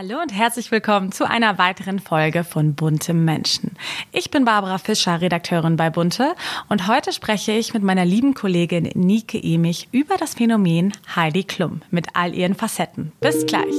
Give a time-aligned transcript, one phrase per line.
[0.00, 3.72] Hallo und herzlich willkommen zu einer weiteren Folge von Bunte Menschen.
[4.12, 6.36] Ich bin Barbara Fischer, Redakteurin bei Bunte
[6.68, 11.82] und heute spreche ich mit meiner lieben Kollegin Nike Emich über das Phänomen Heidi Klum
[11.90, 13.10] mit all ihren Facetten.
[13.18, 13.74] Bis gleich.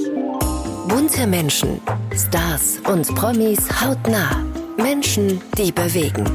[0.89, 1.79] Bunte Menschen,
[2.13, 4.43] Stars und Promis hautnah.
[4.75, 6.25] Menschen, die bewegen.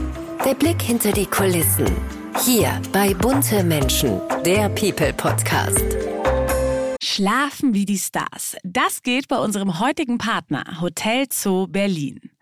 [0.47, 1.95] Der Blick hinter die Kulissen.
[2.43, 6.04] Hier bei Bunte Menschen, der People Podcast.
[7.15, 8.57] Schlafen wie die Stars.
[8.65, 12.34] Das geht bei unserem heutigen Partner Hotel Zoo Berlin.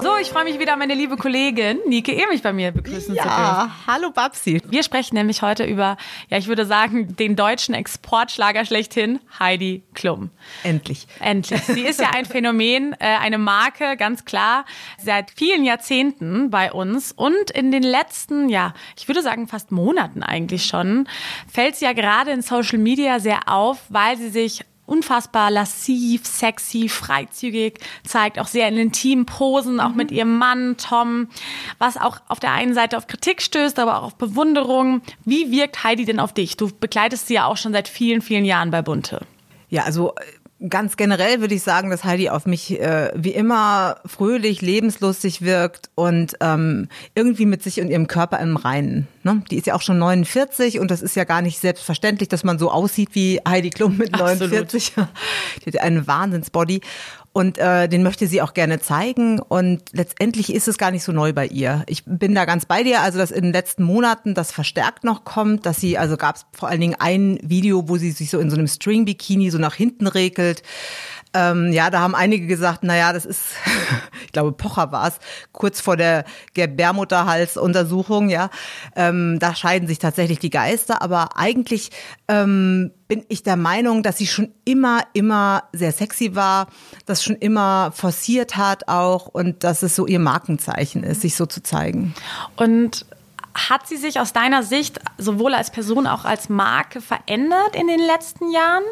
[0.00, 3.28] So, ich freue mich wieder, meine liebe Kollegin Nike Emich bei mir begrüßen ja, zu
[3.28, 3.86] dürfen.
[3.86, 4.60] hallo Babsi.
[4.66, 5.98] Wir sprechen nämlich heute über,
[6.28, 10.30] ja, ich würde sagen, den deutschen Exportschlager schlechthin, Heidi Klum.
[10.64, 11.06] Endlich.
[11.20, 11.62] Endlich.
[11.64, 14.64] Sie ist ja ein Phänomen, äh, eine Marke, ganz klar,
[14.98, 20.22] seit vielen Jahrzehnten bei uns und in den letzten, ja, ich würde sagen fast Monaten
[20.22, 21.06] eigentlich schon,
[21.46, 26.88] fällt sie ja gerade in Social Media sehr auf, weil sie sich unfassbar lassiv, sexy,
[26.88, 29.96] freizügig, zeigt auch sehr in intimen Posen, auch mhm.
[29.96, 31.28] mit ihrem Mann Tom,
[31.78, 35.02] was auch auf der einen Seite auf Kritik stößt, aber auch auf Bewunderung.
[35.24, 36.56] Wie wirkt Heidi denn auf dich?
[36.56, 39.26] Du begleitest sie ja auch schon seit vielen, vielen Jahren bei Bunte.
[39.68, 40.14] Ja, also
[40.68, 45.90] ganz generell würde ich sagen, dass Heidi auf mich äh, wie immer fröhlich, lebenslustig wirkt
[45.94, 49.08] und ähm, irgendwie mit sich und ihrem Körper im Reinen.
[49.22, 49.42] Ne?
[49.50, 52.58] Die ist ja auch schon 49 und das ist ja gar nicht selbstverständlich, dass man
[52.58, 54.88] so aussieht wie Heidi Klum mit 49.
[54.88, 55.08] Absolut.
[55.64, 56.80] Die hat einen Wahnsinnsbody.
[57.32, 59.40] Und äh, den möchte sie auch gerne zeigen.
[59.40, 61.82] Und letztendlich ist es gar nicht so neu bei ihr.
[61.86, 65.24] Ich bin da ganz bei dir, also dass in den letzten Monaten das verstärkt noch
[65.24, 68.38] kommt, dass sie, also gab es vor allen Dingen ein Video, wo sie sich so
[68.38, 70.62] in so einem String-Bikini so nach hinten regelt.
[71.34, 73.40] Ähm, ja, da haben einige gesagt, na ja, das ist,
[74.26, 75.18] ich glaube, Pocher war es,
[75.52, 78.50] kurz vor der Gebärmutterhalsuntersuchung, ja.
[78.96, 81.90] Ähm, da scheiden sich tatsächlich die Geister, aber eigentlich
[82.28, 86.68] ähm, bin ich der Meinung, dass sie schon immer, immer sehr sexy war,
[87.06, 91.46] das schon immer forciert hat auch und dass es so ihr Markenzeichen ist, sich so
[91.46, 92.14] zu zeigen.
[92.56, 93.06] Und
[93.54, 98.00] hat sie sich aus deiner Sicht sowohl als Person auch als Marke verändert in den
[98.00, 98.84] letzten Jahren?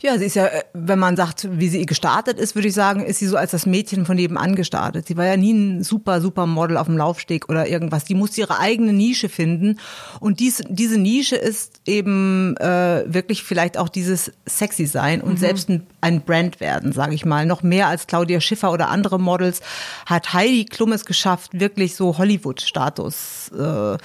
[0.00, 3.04] Ja, sie ist ja, äh, wenn man sagt, wie sie gestartet ist, würde ich sagen,
[3.04, 5.06] ist sie so als das Mädchen von nebenan gestartet.
[5.06, 8.04] Sie war ja nie ein super, super Model auf dem Laufsteg oder irgendwas.
[8.04, 9.78] Die musste ihre eigene Nische finden.
[10.20, 15.38] Und dies, diese Nische ist eben äh, wirklich vielleicht auch dieses sexy sein und mhm.
[15.38, 17.46] selbst ein, ein Brand werden, sage ich mal.
[17.46, 19.60] Noch mehr als Claudia Schiffer oder andere Models
[20.06, 23.98] hat Heidi Klum es geschafft, wirklich so Hollywood-Status äh,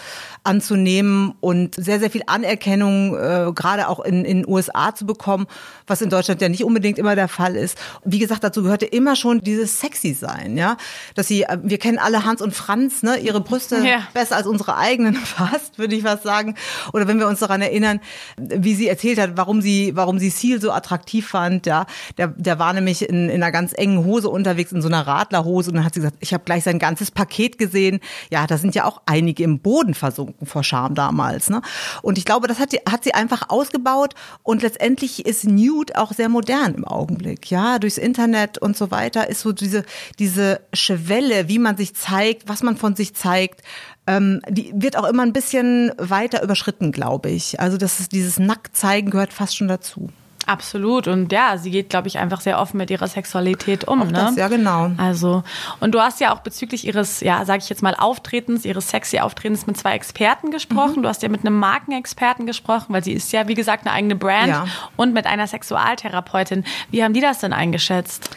[0.43, 5.47] anzunehmen und sehr, sehr viel Anerkennung äh, gerade auch in den USA zu bekommen,
[5.87, 7.77] was in Deutschland ja nicht unbedingt immer der Fall ist.
[8.05, 10.77] Wie gesagt, dazu gehörte immer schon dieses sexy sein, ja,
[11.15, 14.07] dass sie, äh, wir kennen alle Hans und Franz, ne, ihre Brüste ja.
[14.13, 16.55] besser als unsere eigenen fast, würde ich was sagen.
[16.93, 17.99] Oder wenn wir uns daran erinnern,
[18.37, 21.85] wie sie erzählt hat, warum sie, warum sie Seal so attraktiv fand, ja,
[22.17, 25.71] der, der war nämlich in, in einer ganz engen Hose unterwegs, in so einer Radlerhose
[25.71, 27.99] und dann hat sie gesagt, ich habe gleich sein ganzes Paket gesehen.
[28.29, 31.49] Ja, da sind ja auch einige im Boden versunken vor Scham damals.
[31.49, 31.61] Ne?
[32.01, 34.13] Und ich glaube, das hat, die, hat sie einfach ausgebaut
[34.43, 37.49] und letztendlich ist Nude auch sehr modern im Augenblick.
[37.49, 39.83] Ja, durchs Internet und so weiter ist so diese,
[40.19, 43.61] diese Schwelle, wie man sich zeigt, was man von sich zeigt,
[44.07, 47.59] ähm, die wird auch immer ein bisschen weiter überschritten, glaube ich.
[47.59, 50.09] Also das ist dieses Nacktzeigen gehört fast schon dazu.
[50.47, 51.07] Absolut.
[51.07, 54.01] Und ja, sie geht, glaube ich, einfach sehr offen mit ihrer Sexualität um.
[54.01, 54.11] Auch ne?
[54.11, 54.91] Das, ja, genau.
[54.97, 55.43] Also,
[55.79, 59.19] und du hast ja auch bezüglich ihres, ja, sage ich jetzt mal, Auftretens, ihres sexy
[59.19, 60.97] Auftretens mit zwei Experten gesprochen.
[60.97, 61.03] Mhm.
[61.03, 64.15] Du hast ja mit einem Markenexperten gesprochen, weil sie ist ja, wie gesagt, eine eigene
[64.15, 64.65] Brand ja.
[64.95, 66.65] und mit einer Sexualtherapeutin.
[66.89, 68.29] Wie haben die das denn eingeschätzt?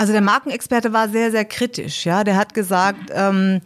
[0.00, 2.06] Also der Markenexperte war sehr, sehr kritisch.
[2.06, 3.60] Ja, der hat gesagt, ähm,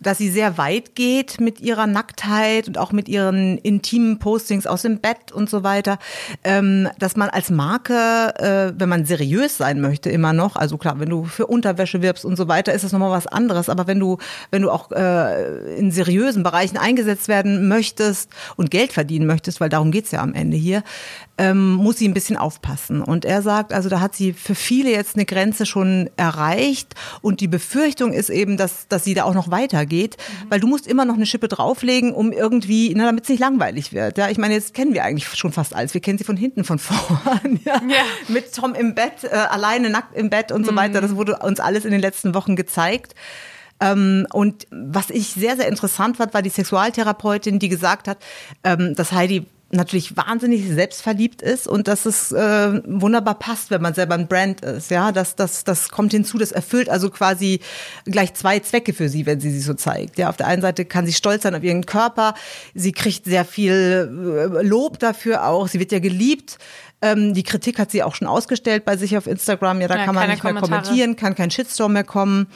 [0.00, 4.82] dass sie sehr weit geht mit ihrer Nacktheit und auch mit ihren intimen Postings aus
[4.82, 5.98] dem Bett und so weiter.
[6.44, 7.94] Ähm, dass man als Marke,
[8.38, 12.24] äh, wenn man seriös sein möchte, immer noch, also klar, wenn du für Unterwäsche wirbst
[12.24, 13.68] und so weiter, ist das nochmal was anderes.
[13.68, 14.18] Aber wenn du,
[14.50, 19.68] wenn du auch äh, in seriösen Bereichen eingesetzt werden möchtest und Geld verdienen möchtest, weil
[19.68, 20.82] darum geht's ja am Ende hier,
[21.38, 23.00] ähm, muss sie ein bisschen aufpassen.
[23.00, 27.40] Und er sagt, also da hat sie für viele jetzt eine Grenze schon erreicht und
[27.40, 30.50] die Befürchtung ist eben, dass, dass sie da auch noch weitergeht, mhm.
[30.50, 33.92] weil du musst immer noch eine Schippe drauflegen, um irgendwie, na, damit es nicht langweilig
[33.92, 34.18] wird.
[34.18, 35.94] Ja, ich meine, jetzt kennen wir eigentlich schon fast alles.
[35.94, 37.60] Wir kennen sie von hinten, von vorn.
[37.64, 37.80] Ja?
[37.88, 38.04] ja.
[38.28, 40.76] Mit Tom im Bett, äh, alleine nackt im Bett und so mhm.
[40.76, 41.00] weiter.
[41.00, 43.14] Das wurde uns alles in den letzten Wochen gezeigt.
[43.80, 48.18] Ähm, und was ich sehr, sehr interessant fand, war die Sexualtherapeutin, die gesagt hat,
[48.64, 53.92] ähm, dass Heidi natürlich wahnsinnig selbstverliebt ist und dass es äh, wunderbar passt, wenn man
[53.92, 54.90] selber ein Brand ist.
[54.90, 57.60] Ja, das, das, das kommt hinzu, das erfüllt also quasi
[58.06, 60.16] gleich zwei Zwecke für sie, wenn sie sich so zeigt.
[60.16, 62.34] Ja, auf der einen Seite kann sie stolz sein auf ihren Körper,
[62.74, 64.10] sie kriegt sehr viel
[64.56, 66.58] äh, Lob dafür auch, sie wird ja geliebt.
[67.02, 69.82] Ähm, die Kritik hat sie auch schon ausgestellt bei sich auf Instagram.
[69.82, 70.82] Ja, da ja, kann man nicht mehr Kommentare.
[70.82, 72.46] kommentieren, kann kein Shitstorm mehr kommen.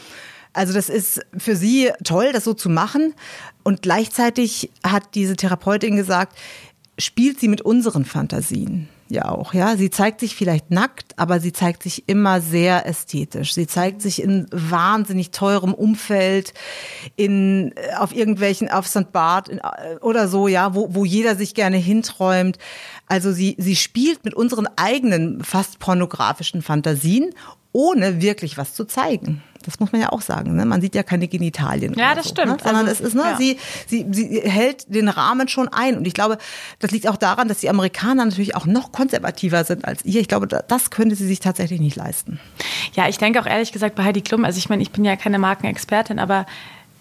[0.55, 3.15] Also das ist für sie toll, das so zu machen.
[3.63, 6.37] Und gleichzeitig hat diese Therapeutin gesagt,
[6.99, 9.77] spielt sie mit unseren Fantasien ja auch, ja.
[9.77, 13.55] Sie zeigt sich vielleicht nackt, aber sie zeigt sich immer sehr ästhetisch.
[13.55, 16.55] Sie zeigt sich in wahnsinnig teurem Umfeld,
[17.17, 19.13] in, äh, auf irgendwelchen, auf St.
[19.13, 22.57] Bart in, äh, oder so, ja, wo, wo jeder sich gerne hinträumt.
[23.07, 27.35] Also sie, sie spielt mit unseren eigenen fast pornografischen Fantasien
[27.73, 29.43] ohne wirklich was zu zeigen.
[29.67, 30.57] Das muss man ja auch sagen.
[30.57, 30.65] Ne?
[30.65, 31.95] Man sieht ja keine Genitalien.
[31.95, 32.49] Ja, das so, stimmt.
[32.49, 32.57] Ne?
[32.63, 33.37] Sondern also, es ist, ne, ja.
[33.37, 35.97] sie, sie, sie hält den Rahmen schon ein.
[35.97, 36.39] Und ich glaube,
[36.79, 40.21] das liegt auch daran, dass die Amerikaner natürlich auch noch konservativer sind als ihr.
[40.21, 42.41] Ich glaube, das könnte sie sich tatsächlich nicht leisten.
[42.95, 45.17] Ja, ich denke auch ehrlich gesagt bei Heidi Klum, also ich meine, ich bin ja
[45.17, 46.47] keine Markenexpertin, aber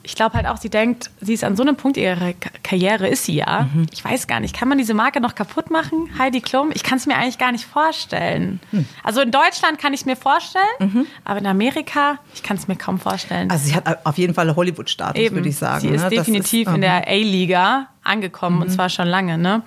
[0.03, 2.33] ich glaube halt auch, sie denkt, sie ist an so einem Punkt ihrer
[2.63, 3.69] Karriere, ist sie ja.
[3.73, 3.85] Mhm.
[3.91, 6.09] Ich weiß gar nicht, kann man diese Marke noch kaputt machen?
[6.17, 6.71] Heidi Klum?
[6.73, 8.59] Ich kann es mir eigentlich gar nicht vorstellen.
[8.71, 8.85] Mhm.
[9.03, 11.05] Also in Deutschland kann ich es mir vorstellen, mhm.
[11.23, 13.51] aber in Amerika, ich kann es mir kaum vorstellen.
[13.51, 15.81] Also sie hat auf jeden Fall Hollywood-Status, würde ich sagen.
[15.81, 16.09] Sie ist ne?
[16.09, 18.73] definitiv ist, in der A-Liga angekommen und mhm.
[18.73, 19.37] zwar schon lange.
[19.37, 19.61] Ne?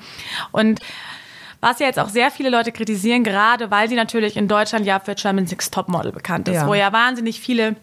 [0.51, 0.81] Und
[1.61, 5.01] was ja jetzt auch sehr viele Leute kritisieren, gerade weil sie natürlich in Deutschland ja
[5.01, 6.67] für German Six Topmodel bekannt ist, ja.
[6.67, 7.77] wo ja wahnsinnig viele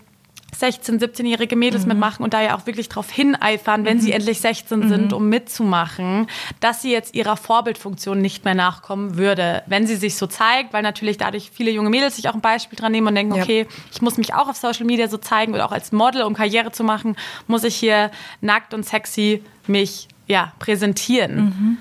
[0.59, 1.89] 16-, 17-jährige Mädels mhm.
[1.89, 4.01] mitmachen und da ja auch wirklich darauf hineifern, wenn mhm.
[4.01, 4.89] sie endlich 16 mhm.
[4.89, 6.27] sind, um mitzumachen,
[6.59, 10.83] dass sie jetzt ihrer Vorbildfunktion nicht mehr nachkommen würde, wenn sie sich so zeigt, weil
[10.83, 13.43] natürlich dadurch viele junge Mädels sich auch ein Beispiel dran nehmen und denken, ja.
[13.43, 16.33] okay, ich muss mich auch auf Social Media so zeigen oder auch als Model, um
[16.33, 17.15] Karriere zu machen,
[17.47, 18.11] muss ich hier
[18.41, 21.35] nackt und sexy mich ja präsentieren.
[21.35, 21.77] Mhm.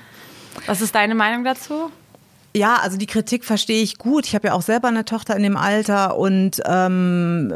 [0.67, 1.91] Was ist deine Meinung dazu?
[2.53, 4.27] Ja, also die Kritik verstehe ich gut.
[4.27, 7.49] Ich habe ja auch selber eine Tochter in dem Alter und ähm,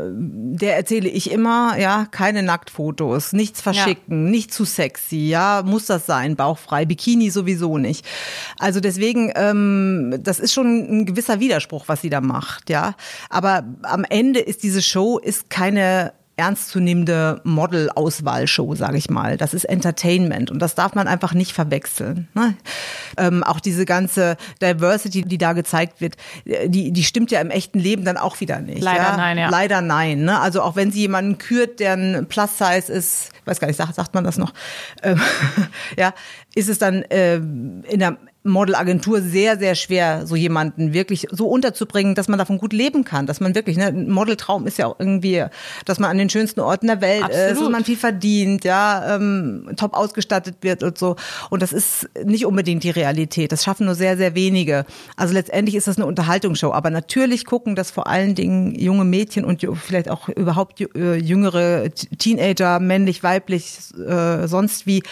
[0.56, 4.30] der erzähle ich immer, ja, keine Nacktfotos, nichts verschicken, ja.
[4.30, 8.06] nicht zu sexy, ja, muss das sein, bauchfrei, Bikini sowieso nicht.
[8.60, 12.94] Also deswegen, ähm, das ist schon ein gewisser Widerspruch, was sie da macht, ja.
[13.30, 19.36] Aber am Ende ist diese Show ist keine ernstzunehmende Model-Auswahlshow, sage ich mal.
[19.36, 22.28] Das ist Entertainment und das darf man einfach nicht verwechseln.
[22.34, 22.54] Ne?
[23.16, 27.78] Ähm, auch diese ganze Diversity, die da gezeigt wird, die, die stimmt ja im echten
[27.78, 28.82] Leben dann auch wieder nicht.
[28.82, 29.16] Leider ja?
[29.16, 29.48] nein, ja.
[29.48, 30.24] Leider nein.
[30.24, 30.40] Ne?
[30.40, 34.14] Also auch wenn sie jemanden kürt, der ein Plus-Size ist, weiß gar nicht, sagt, sagt
[34.14, 34.52] man das noch,
[35.02, 35.20] ähm,
[35.96, 36.14] ja,
[36.54, 42.14] ist es dann äh, in der Modelagentur sehr, sehr schwer, so jemanden wirklich so unterzubringen,
[42.14, 43.26] dass man davon gut leben kann.
[43.26, 45.44] Dass man wirklich, ne, ein Modeltraum ist ja auch irgendwie,
[45.86, 47.50] dass man an den schönsten Orten der Welt Absolut.
[47.52, 51.16] ist und man viel verdient, ja, ähm, top ausgestattet wird und so.
[51.48, 53.50] Und das ist nicht unbedingt die Realität.
[53.50, 54.84] Das schaffen nur sehr, sehr wenige.
[55.16, 56.72] Also letztendlich ist das eine Unterhaltungsshow.
[56.72, 61.88] Aber natürlich gucken das vor allen Dingen junge Mädchen und vielleicht auch überhaupt äh, jüngere
[62.18, 65.02] Teenager, männlich, weiblich, äh, sonst wie.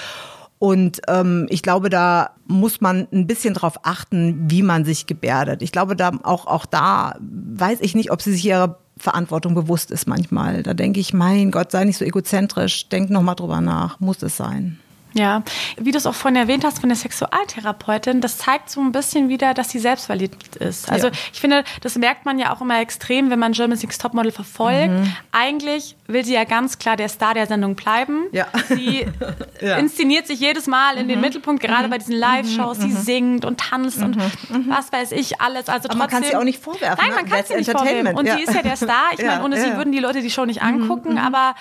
[0.62, 5.60] Und ähm, ich glaube, da muss man ein bisschen drauf achten, wie man sich gebärdet.
[5.60, 9.90] Ich glaube, da auch, auch da weiß ich nicht, ob sie sich ihrer Verantwortung bewusst
[9.90, 10.62] ist manchmal.
[10.62, 14.22] Da denke ich, mein Gott, sei nicht so egozentrisch, denk noch mal drüber nach, muss
[14.22, 14.78] es sein.
[15.14, 15.42] Ja,
[15.76, 19.28] wie du es auch vorhin erwähnt hast von der Sexualtherapeutin, das zeigt so ein bisschen
[19.28, 20.90] wieder, dass sie selbstverliebt ist.
[20.90, 21.12] Also ja.
[21.32, 24.92] ich finde, das merkt man ja auch immer extrem, wenn man German Six Topmodel verfolgt.
[24.92, 25.12] Mhm.
[25.32, 28.24] Eigentlich will sie ja ganz klar der Star der Sendung bleiben.
[28.32, 28.46] Ja.
[28.68, 29.06] Sie
[29.60, 29.76] ja.
[29.76, 31.10] inszeniert sich jedes Mal in mhm.
[31.10, 31.90] den Mittelpunkt, gerade mhm.
[31.90, 32.78] bei diesen Live-Shows.
[32.78, 32.96] Sie mhm.
[32.96, 34.22] singt und tanzt und mhm.
[34.48, 34.64] Mhm.
[34.68, 35.68] was weiß ich alles.
[35.68, 36.98] Also Aber trotzdem, man kann sie auch nicht vorwerfen.
[36.98, 37.30] Nein, man ne?
[37.30, 38.16] kann sie nicht vorwerfen.
[38.16, 39.10] Und sie ist ja der Star.
[39.16, 41.18] Ich meine, ohne sie würden die Leute die Show nicht angucken.
[41.18, 41.54] Aber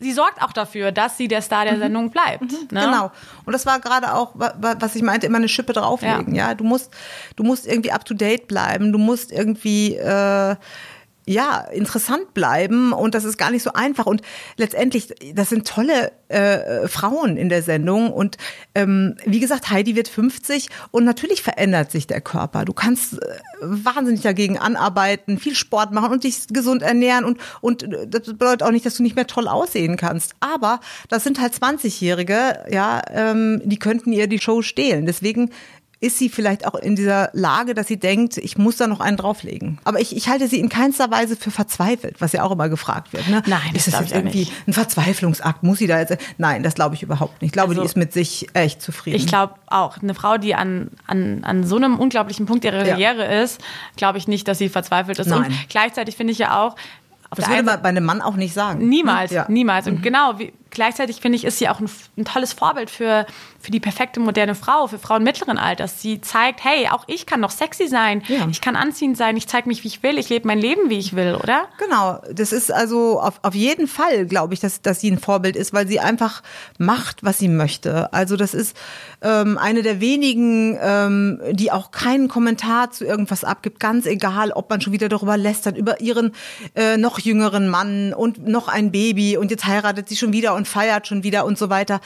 [0.00, 1.80] sie sorgt auch dafür, dass sie der Star der mhm.
[1.80, 2.42] Sendung bleibt.
[2.42, 2.68] Mhm.
[2.70, 2.80] Ne?
[2.80, 3.10] Genau.
[3.44, 6.34] Und das war gerade auch, was ich meinte, immer eine Schippe drauflegen.
[6.34, 6.54] Ja, ja?
[6.54, 6.92] du musst,
[7.36, 8.92] du musst irgendwie up to date bleiben.
[8.92, 10.56] Du musst irgendwie äh,
[11.28, 14.06] ja, interessant bleiben und das ist gar nicht so einfach.
[14.06, 14.22] Und
[14.56, 18.10] letztendlich, das sind tolle äh, Frauen in der Sendung.
[18.10, 18.38] Und
[18.74, 22.64] ähm, wie gesagt, Heidi wird 50 und natürlich verändert sich der Körper.
[22.64, 23.26] Du kannst äh,
[23.60, 28.70] wahnsinnig dagegen anarbeiten, viel Sport machen und dich gesund ernähren und, und das bedeutet auch
[28.70, 30.32] nicht, dass du nicht mehr toll aussehen kannst.
[30.40, 30.80] Aber
[31.10, 35.04] das sind halt 20-Jährige, ja, ähm, die könnten ihr die Show stehlen.
[35.04, 35.50] Deswegen
[36.00, 39.16] ist sie vielleicht auch in dieser Lage, dass sie denkt, ich muss da noch einen
[39.16, 39.78] drauflegen.
[39.82, 43.12] Aber ich, ich halte sie in keinster Weise für verzweifelt, was ja auch immer gefragt
[43.12, 43.28] wird.
[43.28, 43.42] Ne?
[43.46, 44.52] Nein, das ist das jetzt irgendwie nicht.
[44.68, 45.64] ein Verzweiflungsakt?
[45.64, 46.16] Muss sie da jetzt?
[46.36, 47.48] Nein, das glaube ich überhaupt nicht.
[47.48, 49.16] Ich glaube, also, die ist mit sich echt zufrieden.
[49.16, 53.24] Ich glaube auch, eine Frau, die an, an, an so einem unglaublichen Punkt ihrer Karriere
[53.24, 53.42] ja.
[53.42, 53.60] ist,
[53.96, 55.26] glaube ich nicht, dass sie verzweifelt ist.
[55.26, 55.46] Nein.
[55.46, 56.76] Und gleichzeitig finde ich ja auch,
[57.34, 58.88] das würde man bei einem Mann auch nicht sagen.
[58.88, 59.46] Niemals, ja.
[59.48, 59.86] niemals.
[59.86, 60.02] Und mhm.
[60.02, 63.26] genau, wie, gleichzeitig finde ich, ist sie auch ein, ein, tolles Vorbild für,
[63.60, 66.00] für die perfekte moderne Frau, für Frauen mittleren Alters.
[66.00, 68.46] Sie zeigt, hey, auch ich kann noch sexy sein, ja.
[68.50, 70.98] ich kann anziehend sein, ich zeige mich, wie ich will, ich lebe mein Leben, wie
[70.98, 71.68] ich will, oder?
[71.78, 75.56] Genau, das ist also auf, auf jeden Fall, glaube ich, dass, dass sie ein Vorbild
[75.56, 76.42] ist, weil sie einfach
[76.78, 78.12] macht, was sie möchte.
[78.12, 78.76] Also das ist
[79.22, 84.70] ähm, eine der wenigen, ähm, die auch keinen Kommentar zu irgendwas abgibt, ganz egal, ob
[84.70, 86.32] man schon wieder darüber lästert, über ihren
[86.74, 90.68] äh, noch jüngeren Mann und noch ein Baby und jetzt heiratet sie schon wieder und
[90.68, 92.00] feiert schon wieder und so weiter.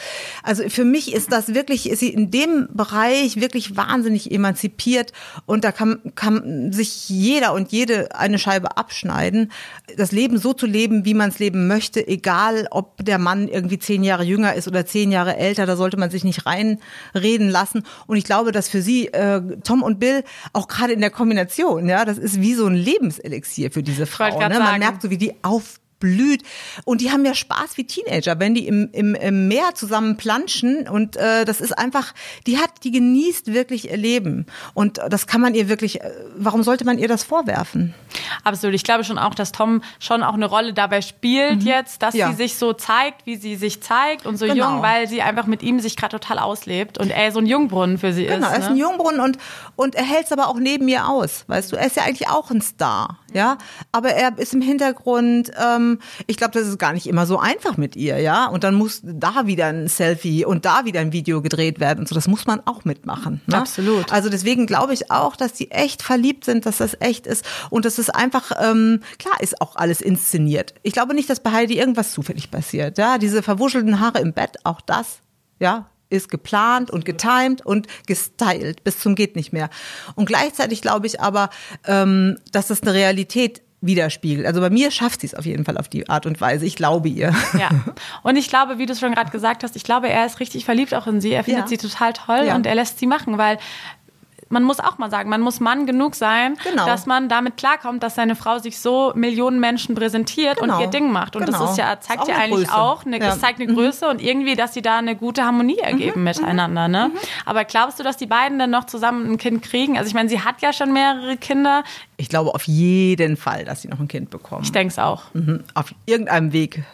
[0.45, 5.13] Also für mich ist das wirklich, ist sie in dem Bereich wirklich wahnsinnig emanzipiert
[5.47, 9.51] und da kann, kann sich jeder und jede eine Scheibe abschneiden.
[9.97, 13.79] Das Leben so zu leben, wie man es leben möchte, egal ob der Mann irgendwie
[13.79, 17.83] zehn Jahre jünger ist oder zehn Jahre älter, da sollte man sich nicht reinreden lassen.
[18.07, 21.89] Und ich glaube, dass für sie, äh, Tom und Bill, auch gerade in der Kombination,
[21.89, 24.39] ja, das ist wie so ein Lebenselixier für diese Frau.
[24.39, 24.59] Ne?
[24.59, 26.43] Man merkt so, wie die auf blüht.
[26.85, 30.89] Und die haben ja Spaß wie Teenager, wenn die im, im, im Meer zusammen planschen.
[30.89, 32.13] Und äh, das ist einfach,
[32.47, 34.47] die hat, die genießt wirklich ihr Leben.
[34.75, 37.95] Und das kann man ihr wirklich, äh, warum sollte man ihr das vorwerfen?
[38.43, 38.75] Absolut.
[38.75, 41.67] Ich glaube schon auch, dass Tom schon auch eine Rolle dabei spielt mhm.
[41.67, 42.31] jetzt, dass ja.
[42.31, 44.73] sie sich so zeigt, wie sie sich zeigt und so genau.
[44.73, 47.99] jung, weil sie einfach mit ihm sich gerade total auslebt und er so ein Jungbrunnen
[47.99, 48.43] für sie genau, ist.
[48.43, 48.71] Genau, er ist ne?
[48.71, 49.39] ein Jungbrunnen und,
[49.77, 51.45] und er hält es aber auch neben ihr aus.
[51.47, 53.59] Weißt du, er ist ja eigentlich auch ein Star, ja.
[53.93, 55.92] Aber er ist im Hintergrund, ähm,
[56.27, 58.47] ich glaube, das ist gar nicht immer so einfach mit ihr, ja.
[58.47, 62.09] Und dann muss da wieder ein Selfie und da wieder ein Video gedreht werden und
[62.09, 62.15] so.
[62.15, 63.41] Das muss man auch mitmachen.
[63.47, 63.57] Ne?
[63.57, 64.13] Absolut.
[64.13, 67.85] Also deswegen glaube ich auch, dass die echt verliebt sind, dass das echt ist und
[67.85, 70.75] dass es einfach ähm, klar ist auch alles inszeniert.
[70.83, 72.99] Ich glaube nicht, dass bei Heidi irgendwas zufällig passiert.
[72.99, 75.21] Ja, diese verwuschelten Haare im Bett, auch das,
[75.59, 79.71] ja, ist geplant und getimed und gestylt bis zum geht nicht mehr.
[80.15, 81.49] Und gleichzeitig glaube ich aber,
[81.87, 84.47] ähm, dass das eine Realität widerspiegelt.
[84.47, 86.65] Also bei mir schafft sie es auf jeden Fall auf die Art und Weise.
[86.65, 87.35] Ich glaube ihr.
[87.59, 87.69] Ja.
[88.23, 90.65] Und ich glaube, wie du es schon gerade gesagt hast, ich glaube, er ist richtig
[90.65, 91.33] verliebt auch in sie.
[91.33, 91.69] Er findet ja.
[91.69, 92.55] sie total toll ja.
[92.55, 93.59] und er lässt sie machen, weil
[94.53, 96.85] man muss auch mal sagen, man muss Mann genug sein, genau.
[96.87, 100.77] dass man damit klarkommt, dass seine Frau sich so Millionen Menschen präsentiert genau.
[100.77, 101.35] und ihr Ding macht.
[101.35, 101.59] Und genau.
[101.59, 102.79] das ist ja, zeigt ist ja eigentlich Größe.
[102.79, 103.27] auch, eine, ja.
[103.27, 103.77] das zeigt eine mhm.
[103.77, 106.25] Größe und irgendwie, dass sie da eine gute Harmonie ergeben mhm.
[106.25, 106.87] miteinander.
[106.87, 107.11] Ne?
[107.13, 107.19] Mhm.
[107.47, 109.97] Aber glaubst du, dass die beiden dann noch zusammen ein Kind kriegen?
[109.97, 111.83] Also ich meine, sie hat ja schon mehrere Kinder.
[112.19, 114.65] Ich glaube auf jeden Fall, dass sie noch ein Kind bekommen.
[114.65, 115.23] Ich denke es auch.
[115.33, 115.65] Mhm.
[115.75, 116.85] Auf irgendeinem Weg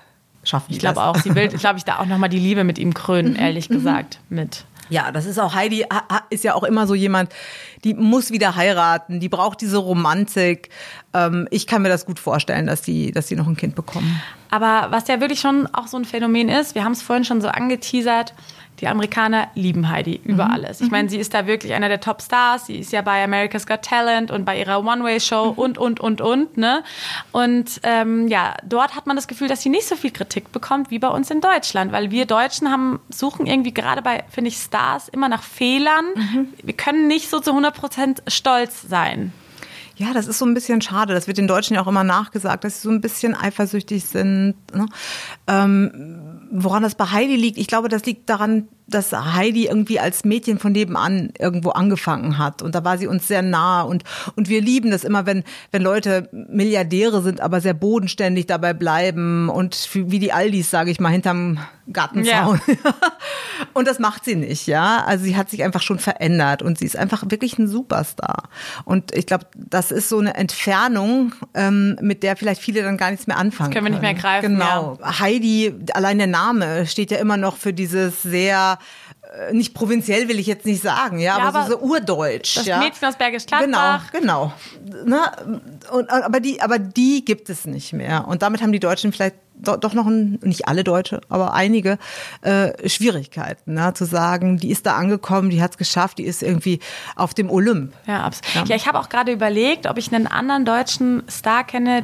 [0.44, 1.16] schaffen Ich glaube auch.
[1.16, 3.40] Sie will, glaube ich, da auch nochmal die Liebe mit ihm krönen, mhm.
[3.40, 4.64] ehrlich gesagt, mit.
[4.88, 5.85] Ja, das ist auch Heidi
[6.30, 7.30] ist ja auch immer so jemand,
[7.85, 10.71] die muss wieder heiraten, die braucht diese Romantik.
[11.14, 14.21] Ähm, ich kann mir das gut vorstellen, dass die, dass die noch ein Kind bekommen.
[14.50, 17.40] Aber was ja wirklich schon auch so ein Phänomen ist, wir haben es vorhin schon
[17.40, 18.35] so angeteasert,
[18.80, 20.52] die Amerikaner lieben Heidi über mhm.
[20.52, 20.80] alles.
[20.80, 20.92] Ich mhm.
[20.92, 22.66] meine, sie ist da wirklich einer der Top-Stars.
[22.66, 25.58] Sie ist ja bei America's Got Talent und bei ihrer One-Way-Show mhm.
[25.58, 26.56] und, und, und, und.
[26.56, 26.82] Ne?
[27.32, 30.90] Und ähm, ja, dort hat man das Gefühl, dass sie nicht so viel Kritik bekommt
[30.90, 31.92] wie bei uns in Deutschland.
[31.92, 36.04] Weil wir Deutschen haben, suchen irgendwie gerade bei, finde ich, Stars immer nach Fehlern.
[36.14, 36.49] Mhm.
[36.62, 39.32] Wir können nicht so zu 100 Prozent stolz sein.
[39.98, 41.12] Ja, das ist so ein bisschen schade.
[41.12, 44.54] Das wird den Deutschen ja auch immer nachgesagt, dass sie so ein bisschen eifersüchtig sind.
[44.72, 44.86] Ne?
[45.48, 50.25] Ähm, woran das bei Heidi liegt, ich glaube, das liegt daran, dass Heidi irgendwie als
[50.25, 54.04] Mädchen von nebenan irgendwo angefangen hat und da war sie uns sehr nah und
[54.35, 59.49] und wir lieben das immer, wenn wenn Leute Milliardäre sind, aber sehr bodenständig dabei bleiben
[59.49, 61.59] und wie die Aldis, sage ich mal, hinterm
[61.92, 62.61] Gartenzaun.
[62.66, 62.95] Ja.
[63.73, 65.04] und das macht sie nicht, ja.
[65.04, 68.49] Also sie hat sich einfach schon verändert und sie ist einfach wirklich ein Superstar.
[68.85, 73.11] Und ich glaube, das ist so eine Entfernung, ähm, mit der vielleicht viele dann gar
[73.11, 73.71] nichts mehr anfangen.
[73.71, 74.54] Das können wir nicht mehr greifen.
[74.54, 74.99] Genau.
[75.00, 75.21] Ja.
[75.21, 78.77] Heidi, allein der Name steht ja immer noch für dieses sehr
[79.52, 82.56] nicht provinziell will ich jetzt nicht sagen, ja, Ja, aber, aber so, so urdeutsch.
[82.56, 82.78] das ja.
[82.78, 84.11] Mädchen aus Bergisch Gladbach.
[84.12, 84.52] Genau,
[84.85, 85.04] genau.
[85.04, 85.20] Ne?
[85.92, 88.26] Und, aber, die, aber die gibt es nicht mehr.
[88.26, 91.99] Und damit haben die Deutschen vielleicht do, doch noch, ein, nicht alle Deutsche, aber einige
[92.42, 93.92] äh, Schwierigkeiten, ne?
[93.94, 96.80] zu sagen, die ist da angekommen, die hat es geschafft, die ist irgendwie
[97.16, 97.92] auf dem Olymp.
[98.06, 98.68] Ja, absolut.
[98.68, 102.02] Ja, ich habe auch gerade überlegt, ob ich einen anderen deutschen Star kenne,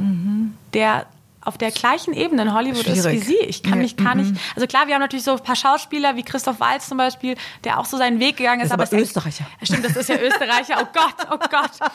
[0.74, 1.06] der
[1.44, 3.24] auf der gleichen Ebene in Hollywood ist wie Schwierig.
[3.24, 3.36] sie.
[3.46, 4.32] Ich kann Ja, mich gar nicht.
[4.54, 7.78] Also klar, wir haben natürlich so ein paar Schauspieler wie Christoph Waltz zum Beispiel, der
[7.78, 8.70] auch so seinen Weg gegangen ist.
[8.72, 9.46] Das ist aber ist- Österreicher.
[9.60, 10.76] Ja, Stimmt, das ist ja Österreicher.
[10.80, 11.90] Oh Gott, oh Gott.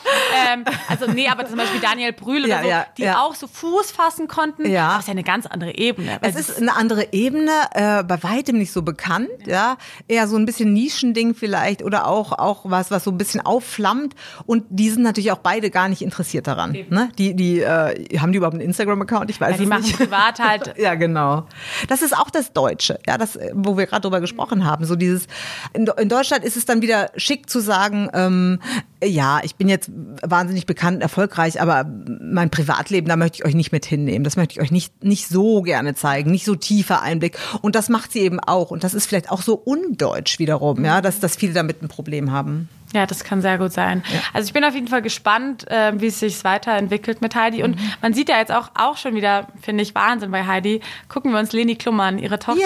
[0.52, 3.20] Ähm, also nee, aber zum Beispiel Daniel Brühl Ja, oder so, ja, die ja.
[3.20, 4.68] auch so Fuß fassen konnten.
[4.70, 4.88] Ja.
[4.88, 6.18] Aber es ist ja eine ganz andere Ebene.
[6.22, 9.76] Es ist eine andere Ebene, äh, bei weitem nicht so bekannt, ja.
[10.08, 14.14] Eher so ein bisschen Nischending vielleicht oder auch, auch was, was so ein bisschen aufflammt.
[14.46, 16.76] Und die sind natürlich auch beide gar nicht interessiert daran.
[16.88, 17.10] Ne?
[17.18, 19.30] Die, die, äh, haben die überhaupt einen Instagram-Account?
[19.40, 19.96] Ich weiß ja, die machen nicht.
[19.96, 21.46] privat halt Ja, genau.
[21.88, 24.84] Das ist auch das Deutsche, ja, das, wo wir gerade drüber gesprochen haben.
[24.84, 25.28] So dieses
[25.72, 28.60] in, in Deutschland ist es dann wieder schick zu sagen, ähm,
[29.02, 29.90] ja, ich bin jetzt
[30.22, 31.84] wahnsinnig bekannt, erfolgreich, aber
[32.20, 34.24] mein Privatleben, da möchte ich euch nicht mit hinnehmen.
[34.24, 37.38] Das möchte ich euch nicht nicht so gerne zeigen, nicht so tiefer Einblick.
[37.62, 38.70] Und das macht sie eben auch.
[38.70, 42.30] Und das ist vielleicht auch so undeutsch wiederum, ja, dass, dass viele damit ein Problem
[42.32, 42.68] haben.
[42.92, 44.02] Ja, das kann sehr gut sein.
[44.32, 47.62] Also ich bin auf jeden Fall gespannt, äh, wie es sich weiterentwickelt mit Heidi.
[47.62, 47.92] Und Mhm.
[48.02, 50.80] man sieht ja jetzt auch, auch schon wieder, finde ich, Wahnsinn bei Heidi.
[51.08, 52.60] Gucken wir uns Leni Klum an, ihre Tochter,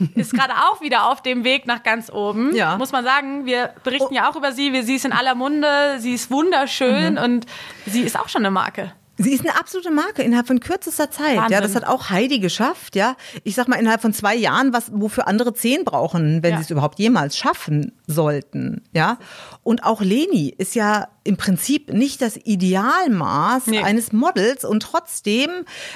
[0.00, 0.06] Ja.
[0.16, 2.56] ist gerade auch wieder auf dem Weg nach ganz oben.
[2.56, 2.76] Ja.
[2.76, 4.72] Muss man sagen, wir berichten ja auch über sie.
[4.72, 5.61] Wir, sie ist in aller Munde,
[5.98, 7.18] sie ist wunderschön Mhm.
[7.22, 7.46] und
[7.86, 8.92] sie ist auch schon eine Marke.
[9.18, 11.36] Sie ist eine absolute Marke innerhalb von kürzester Zeit.
[11.36, 11.52] Wahnsinn.
[11.52, 12.96] Ja, das hat auch Heidi geschafft.
[12.96, 13.14] Ja,
[13.44, 16.56] ich sag mal innerhalb von zwei Jahren, was wofür andere zehn brauchen, wenn Ja.
[16.56, 18.82] sie es überhaupt jemals schaffen sollten.
[18.94, 19.18] Ja,
[19.62, 23.82] und auch Leni ist ja im Prinzip nicht das Idealmaß Nee.
[23.82, 25.50] eines Models und trotzdem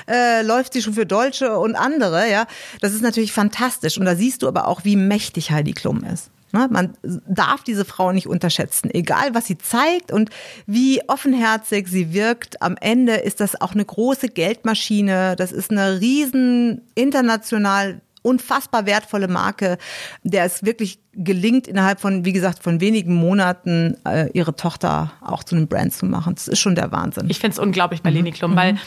[0.09, 2.31] äh, läuft sie schon für Deutsche und andere.
[2.31, 2.47] Ja,
[2.81, 3.99] das ist natürlich fantastisch.
[3.99, 6.31] Und da siehst du aber auch, wie mächtig Heidi Klum ist.
[6.53, 10.31] Ne, Man darf diese Frau nicht unterschätzen, egal was sie zeigt und
[10.67, 12.63] wie offenherzig sie wirkt.
[12.63, 15.35] Am Ende ist das auch eine große Geldmaschine.
[15.37, 19.79] Das ist eine riesen international unfassbar wertvolle Marke,
[20.25, 25.45] der es wirklich gelingt, innerhalb von, wie gesagt, von wenigen Monaten äh, ihre Tochter auch
[25.45, 26.35] zu einem Brand zu machen.
[26.35, 27.27] Das ist schon der Wahnsinn.
[27.31, 28.05] Ich finde es unglaublich Mhm.
[28.05, 28.79] bei Leni Klum, weil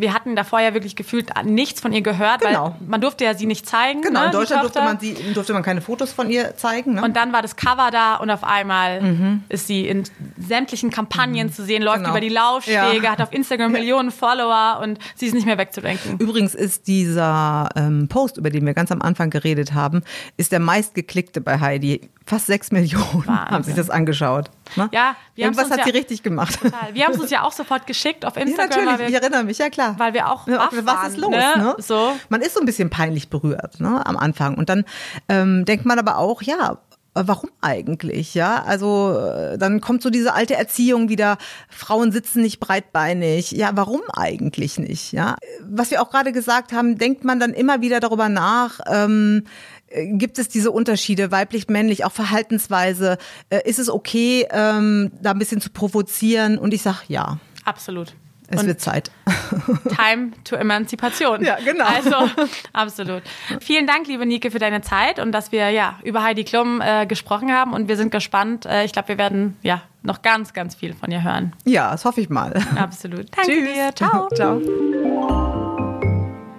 [0.00, 2.76] wir hatten davor ja wirklich gefühlt nichts von ihr gehört, Genau.
[2.78, 4.02] weil man durfte ja sie nicht zeigen.
[4.02, 6.94] genau, ne, in Deutschland durfte man, sie, durfte man keine Fotos von ihr zeigen.
[6.94, 7.02] Ne?
[7.02, 10.04] Und dann war das Cover da und auf einmal ist sie in
[10.38, 12.10] sämtlichen Kampagnen zu sehen, läuft Genau.
[12.10, 13.10] über die Laufstege, Ja.
[13.12, 16.18] hat auf Instagram Millionen Follower und sie ist nicht mehr wegzudenken.
[16.18, 20.02] Übrigens ist dieser ähm, Post, über den wir ganz am Anfang geredet haben,
[20.36, 22.08] ist der meistgeklickte bei Heidi.
[22.28, 24.50] Fast sechs Millionen haben sich das angeschaut.
[24.76, 24.88] Ne?
[24.92, 26.58] Ja, wir Irgendwas hat ja- sie richtig gemacht.
[26.62, 26.92] Total.
[26.94, 29.22] Wir haben es uns ja auch sofort geschickt auf Ja, Instagram, natürlich, weil ich wir,
[29.22, 29.94] erinnere mich, ja klar.
[29.98, 31.30] weil wir auch Ja, was waren, ist los?
[31.30, 31.52] ne?
[31.56, 31.74] Ne?
[31.78, 32.12] So.
[32.28, 34.56] Man ist so ein bisschen peinlich berührt ne, am Anfang.
[34.58, 34.84] Und dann
[35.30, 36.78] ähm, denkt man aber auch, ja,
[37.14, 38.34] warum eigentlich?
[38.34, 41.38] Ja, also äh, dann kommt so diese alte Erziehung wieder,
[41.68, 43.50] Frauen sitzen nicht breitbeinig.
[43.52, 45.12] Ja, warum eigentlich nicht?
[45.12, 49.44] Ja, was wir auch gerade gesagt haben, denkt man dann immer wieder darüber nach, ähm,
[49.46, 53.18] äh, Gibt es diese Unterschiede, weiblich, männlich, auch Verhaltensweise?
[53.50, 56.58] Äh, Ist es okay, ähm, da ein bisschen zu provozieren?
[56.58, 58.14] Und ich sag ja, Absolut.
[58.48, 59.10] es und wird Zeit.
[59.96, 61.42] Time to Emanzipation.
[61.44, 61.84] Ja, genau.
[61.86, 62.30] Also,
[62.72, 63.22] absolut.
[63.60, 67.06] Vielen Dank, liebe Nike, für deine Zeit und dass wir ja über Heidi Klum äh,
[67.06, 68.66] gesprochen haben und wir sind gespannt.
[68.66, 71.54] Äh, ich glaube, wir werden ja noch ganz, ganz viel von ihr hören.
[71.64, 72.54] Ja, das hoffe ich mal.
[72.76, 73.26] Absolut.
[73.36, 73.94] Danke dir.
[73.94, 74.28] Ciao.
[74.34, 74.60] Ciao.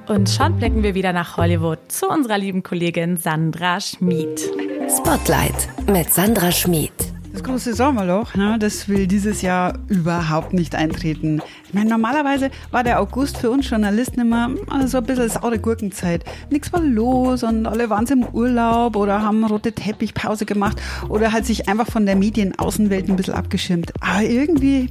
[0.09, 4.41] Und schon blicken wir wieder nach Hollywood zu unserer lieben Kollegin Sandra Schmid.
[4.89, 6.91] Spotlight mit Sandra Schmid.
[7.31, 11.43] Das große Sommerloch, ne, das will dieses Jahr überhaupt nicht eintreten.
[11.67, 15.59] Ich meine, normalerweise war der August für uns Journalisten immer also so ein bisschen saure
[15.59, 16.25] Gurkenzeit.
[16.49, 21.45] Nichts war los und alle waren im Urlaub oder haben rote Teppichpause gemacht oder halt
[21.45, 23.93] sich einfach von der Medienaußenwelt ein bisschen abgeschirmt.
[24.01, 24.89] Aber irgendwie,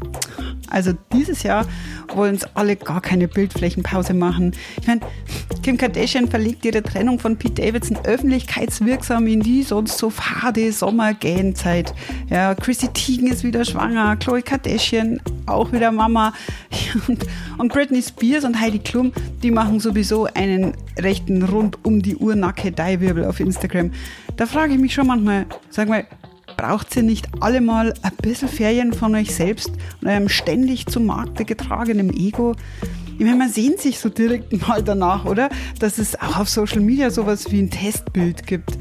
[0.70, 1.66] also dieses Jahr
[2.14, 4.52] wollen uns alle gar keine Bildflächenpause machen.
[4.81, 5.00] Ich meine,
[5.62, 11.94] Kim Kardashian verlegt ihre Trennung von Pete Davidson öffentlichkeitswirksam in die sonst so fade Sommergähnzeit.
[12.31, 16.33] Ja, Chrissy Teigen ist wieder schwanger, Khloe Kardashian auch wieder Mama
[17.09, 17.26] und,
[17.59, 22.35] und Britney Spears und Heidi Klum, die machen sowieso einen rechten rund um die Uhr
[22.35, 23.92] Nackedei-Wirbel auf Instagram.
[24.37, 26.07] Da frage ich mich schon manchmal, sag mal,
[26.58, 29.70] braucht ihr nicht alle mal ein bisschen Ferien von euch selbst
[30.02, 32.54] und eurem ständig zum Markte getragenen Ego?
[33.18, 35.50] Ich meine, man sehnt sich so direkt mal danach, oder?
[35.78, 38.76] Dass es auch auf Social Media sowas wie ein Testbild gibt.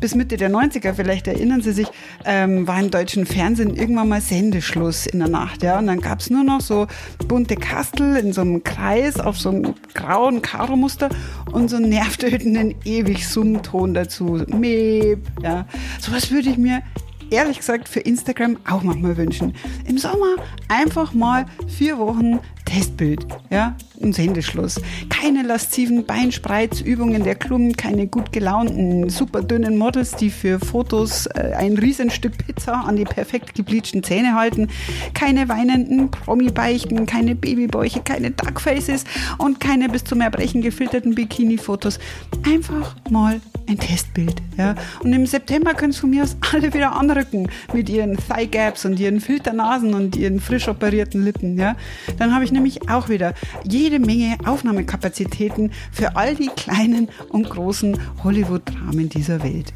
[0.00, 1.88] Bis Mitte der 90er, vielleicht erinnern Sie sich,
[2.24, 5.62] ähm, war im deutschen Fernsehen irgendwann mal Sendeschluss in der Nacht.
[5.62, 5.78] Ja?
[5.78, 6.88] Und dann gab es nur noch so
[7.28, 11.10] bunte Kastel in so einem Kreis auf so einem grauen Karo-Muster
[11.52, 14.42] und so einen nervtötenden ewig Summton dazu.
[14.48, 15.66] Meep, ja.
[16.00, 16.82] Sowas würde ich mir
[17.30, 19.54] ehrlich gesagt für Instagram auch manchmal wünschen.
[19.86, 20.36] Im Sommer
[20.68, 22.40] einfach mal vier Wochen
[22.70, 24.80] Testbild, ja, und Sendeschluss.
[25.08, 31.52] Keine lasziven Beinspreizübungen der Klumpen, keine gut gelaunten, super dünnen Models, die für Fotos äh,
[31.56, 34.68] ein Riesenstück Pizza an die perfekt gebleachten Zähne halten,
[35.14, 39.04] keine weinenden Promi-Beichten, keine Babybäuche, keine Duckfaces
[39.38, 41.98] und keine bis zum Erbrechen gefilterten Bikini-Fotos.
[42.46, 44.36] Einfach mal ein Testbild.
[44.56, 44.74] Ja?
[45.02, 48.84] Und im September können es von mir aus alle wieder anrücken mit ihren Thigh Gaps
[48.84, 51.56] und ihren Filternasen und ihren frisch operierten Lippen.
[51.56, 51.76] Ja?
[52.18, 53.32] Dann habe ich nämlich auch wieder
[53.64, 59.72] jede Menge Aufnahmekapazitäten für all die kleinen und großen Hollywood-Dramen dieser Welt.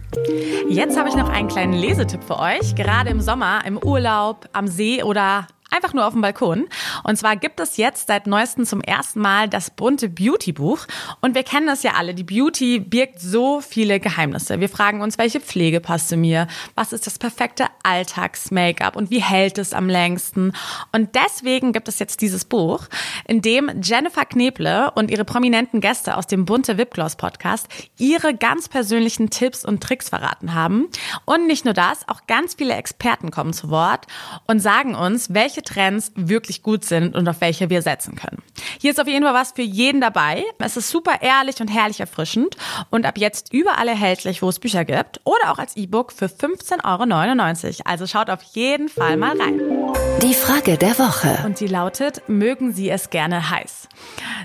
[0.69, 2.75] Jetzt habe ich noch einen kleinen Lesetipp für euch.
[2.75, 6.67] Gerade im Sommer, im Urlaub, am See oder einfach nur auf dem Balkon.
[7.03, 10.87] Und zwar gibt es jetzt seit neuestem zum ersten Mal das bunte Beauty-Buch.
[11.21, 12.15] Und wir kennen das ja alle.
[12.15, 14.61] Die Beauty birgt so viele Geheimnisse.
[14.61, 16.47] Wir fragen uns, welche Pflege passt zu mir?
[16.75, 18.97] Was ist das perfekte Alltags-Make-up?
[18.97, 20.53] Und wie hält es am längsten?
[20.93, 22.87] Und deswegen gibt es jetzt dieses Buch,
[23.27, 27.67] in dem Jennifer Kneble und ihre prominenten Gäste aus dem bunte Wipgloss Podcast
[27.99, 30.89] ihre ganz persönlichen Tipps und Tricks verraten haben.
[31.25, 34.07] Und nicht nur das, auch ganz viele Experten kommen zu Wort
[34.47, 38.43] und sagen uns, welche Trends wirklich gut sind und auf welche wir setzen können.
[38.81, 40.45] Hier ist auf jeden Fall was für jeden dabei.
[40.59, 42.57] Es ist super ehrlich und herrlich erfrischend
[42.91, 47.65] und ab jetzt überall erhältlich, wo es Bücher gibt oder auch als E-Book für 15,99
[47.65, 47.75] Euro.
[47.85, 49.74] Also schaut auf jeden Fall mal rein.
[50.23, 51.45] Die Frage der Woche.
[51.45, 53.89] Und die lautet, mögen Sie es gerne heiß?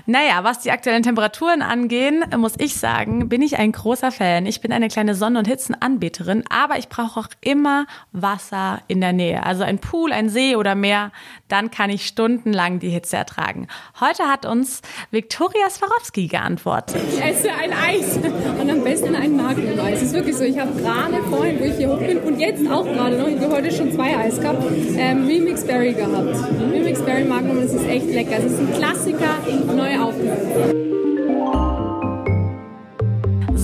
[0.06, 4.44] Naja, was die aktuellen Temperaturen angehen, muss ich sagen, bin ich ein großer Fan.
[4.46, 9.12] Ich bin eine kleine Sonne- und Hitzenanbeterin, aber ich brauche auch immer Wasser in der
[9.12, 9.42] Nähe.
[9.44, 11.12] Also ein Pool, ein See oder Meer,
[11.48, 13.66] dann kann ich stundenlang die Hitze ertragen.
[14.00, 17.00] Heute hat uns Viktoria Swarovski geantwortet.
[17.12, 18.18] Ich esse ein Eis
[18.60, 19.98] und am besten ein Magnum-Eis.
[19.98, 22.68] Es ist wirklich so, ich habe gerade vorhin, wo ich hier hoch bin und jetzt
[22.70, 24.62] auch gerade noch, ich habe heute schon zwei Eis gehabt,
[24.96, 26.36] ähm, Remix Berry gehabt.
[26.70, 28.36] Remix Berry Magnum, das ist echt lecker.
[28.38, 29.38] Es ist ein Klassiker,
[29.74, 29.96] neu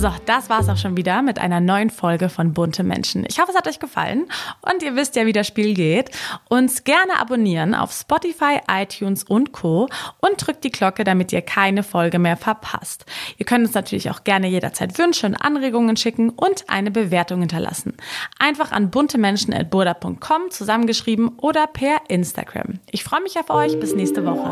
[0.07, 3.25] So, das war's auch schon wieder mit einer neuen Folge von Bunte Menschen.
[3.27, 4.27] Ich hoffe, es hat euch gefallen
[4.61, 6.11] und ihr wisst ja, wie das Spiel geht.
[6.47, 9.89] Uns gerne abonnieren auf Spotify, iTunes und Co.
[10.19, 13.05] und drückt die Glocke, damit ihr keine Folge mehr verpasst.
[13.37, 17.97] Ihr könnt uns natürlich auch gerne jederzeit Wünsche und Anregungen schicken und eine Bewertung hinterlassen.
[18.39, 22.79] Einfach an buntemenschen.burda.com zusammengeschrieben oder per Instagram.
[22.91, 23.77] Ich freue mich auf euch.
[23.77, 24.49] Bis nächste Woche.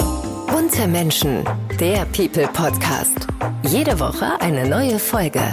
[0.47, 1.43] Bunte Menschen,
[1.79, 3.27] der People Podcast.
[3.63, 5.44] Jede Woche eine neue Folge.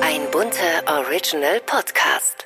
[0.00, 2.41] Ein bunter Original Podcast.